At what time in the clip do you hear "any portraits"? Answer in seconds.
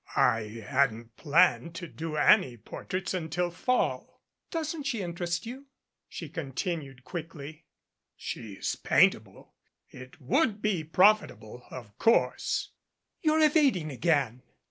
2.15-3.13